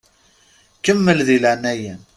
[0.83, 2.01] Kemmel di leɛnaya-m!